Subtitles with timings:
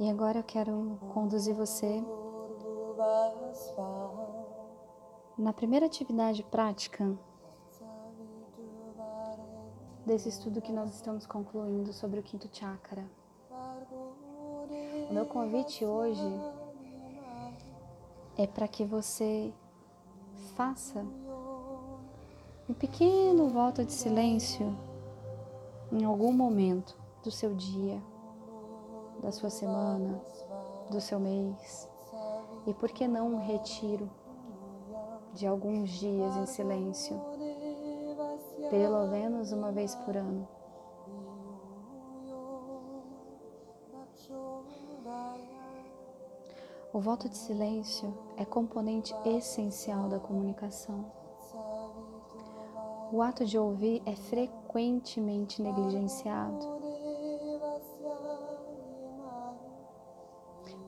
[0.00, 2.04] E agora eu quero conduzir você
[5.36, 7.18] na primeira atividade prática
[10.06, 13.04] desse estudo que nós estamos concluindo sobre o quinto chakra.
[15.10, 16.32] O meu convite hoje
[18.36, 19.52] é para que você
[20.54, 21.04] faça
[22.68, 24.76] um pequeno voto de silêncio
[25.90, 28.00] em algum momento do seu dia,
[29.22, 30.20] da sua semana,
[30.90, 31.88] do seu mês.
[32.66, 34.10] E por que não um retiro
[35.34, 37.20] de alguns dias em silêncio,
[38.70, 40.48] pelo menos uma vez por ano?
[46.92, 51.04] O voto de silêncio é componente essencial da comunicação.
[53.12, 56.77] O ato de ouvir é frequentemente negligenciado.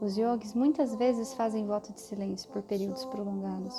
[0.00, 3.74] Os yogis muitas vezes fazem voto de silêncio por períodos prolongados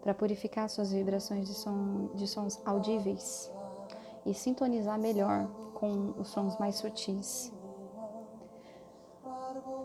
[0.00, 3.50] para purificar suas vibrações de, som, de sons audíveis
[4.24, 7.52] e sintonizar melhor com os sons mais sutis.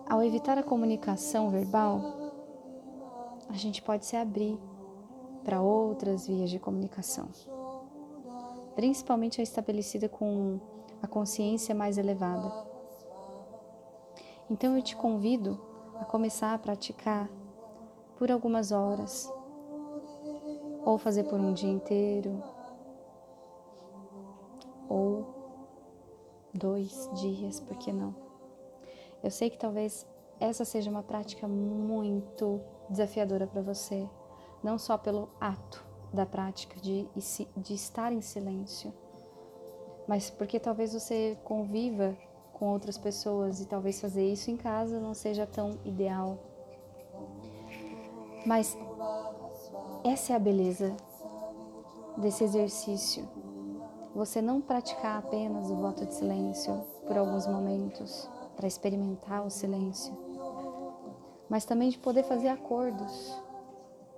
[0.10, 2.02] Ao evitar a comunicação verbal,
[3.50, 4.58] a gente pode se abrir
[5.44, 7.28] para outras vias de comunicação,
[8.76, 10.60] principalmente a estabelecida com
[11.02, 12.69] a consciência mais elevada.
[14.50, 15.60] Então eu te convido
[16.00, 17.30] a começar a praticar
[18.18, 19.32] por algumas horas,
[20.84, 22.44] ou fazer por um dia inteiro,
[24.90, 25.26] ou
[26.54, 28.16] dois dias, por que não?
[29.22, 30.08] Eu sei que talvez
[30.40, 34.10] essa seja uma prática muito desafiadora para você,
[34.64, 37.08] não só pelo ato da prática de,
[37.56, 38.92] de estar em silêncio,
[40.08, 42.18] mas porque talvez você conviva
[42.60, 46.38] com outras pessoas e talvez fazer isso em casa não seja tão ideal.
[48.46, 48.78] Mas
[50.04, 50.96] essa é a beleza
[52.18, 53.28] desse exercício.
[54.14, 60.14] Você não praticar apenas o voto de silêncio por alguns momentos, para experimentar o silêncio,
[61.48, 63.42] mas também de poder fazer acordos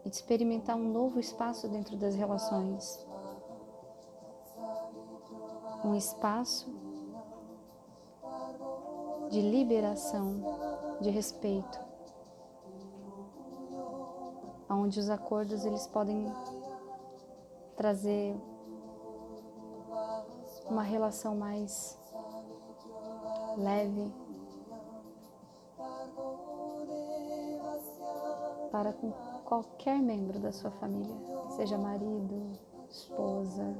[0.03, 3.05] e de experimentar um novo espaço dentro das relações.
[5.85, 6.80] Um espaço
[9.31, 10.43] de liberação,
[10.99, 11.79] de respeito,
[14.69, 16.31] onde os acordos eles podem
[17.77, 18.35] trazer
[20.69, 21.97] uma relação mais
[23.57, 24.13] leve,
[28.69, 29.11] para com
[29.45, 31.15] qualquer membro da sua família,
[31.55, 32.51] seja marido,
[32.89, 33.75] esposa,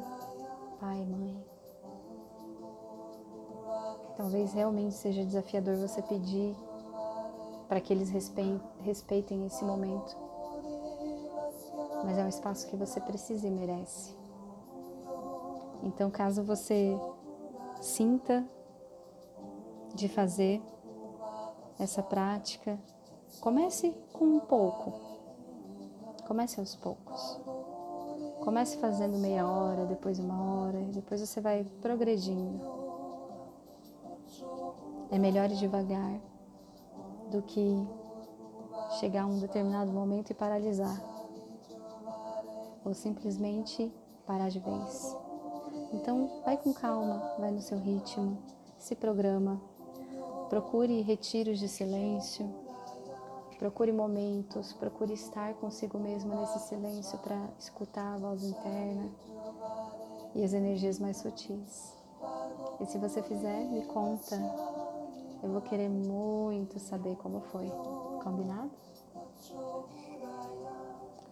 [0.79, 1.50] pai, mãe.
[4.21, 6.55] Talvez realmente seja desafiador você pedir
[7.67, 10.15] para que eles respeitem esse momento,
[12.03, 14.15] mas é um espaço que você precisa e merece.
[15.81, 16.95] Então, caso você
[17.81, 18.47] sinta
[19.95, 20.61] de fazer
[21.79, 22.77] essa prática,
[23.39, 24.93] comece com um pouco.
[26.27, 27.41] Comece aos poucos.
[28.41, 32.80] Comece fazendo meia hora, depois uma hora, depois você vai progredindo.
[35.11, 36.19] É melhor ir devagar
[37.29, 37.87] do que
[38.99, 40.99] chegar a um determinado momento e paralisar.
[42.83, 43.93] Ou simplesmente
[44.25, 45.15] parar de vez.
[45.93, 48.37] Então, vai com calma, vai no seu ritmo,
[48.79, 49.61] se programa,
[50.49, 52.49] procure retiros de silêncio,
[53.61, 59.07] Procure momentos, procure estar consigo mesmo nesse silêncio para escutar a voz interna
[60.33, 61.95] e as energias mais sutis.
[62.79, 64.35] E se você fizer, me conta.
[65.43, 67.69] Eu vou querer muito saber como foi.
[68.23, 68.71] Combinado?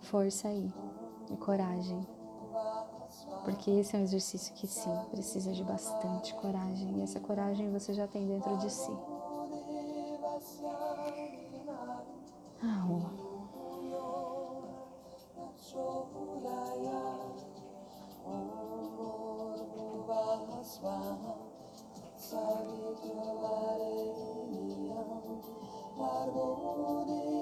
[0.02, 0.74] Força aí
[1.30, 2.06] e coragem.
[3.44, 6.98] Porque esse é um exercício que sim, precisa de bastante coragem.
[6.98, 8.92] E essa coragem você já tem dentro de si.
[12.62, 13.30] Aho.
[26.00, 27.39] pardone